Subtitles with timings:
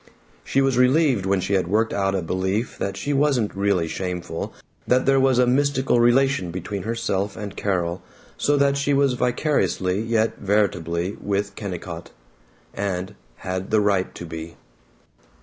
[0.43, 4.51] She was relieved when she had worked out a belief that she wasn't really shameful,
[4.87, 8.01] that there was a mystical relation between herself and Carol,
[8.35, 12.09] so that she was vicariously yet veritably with Kennicott,
[12.73, 14.55] and had the right to be.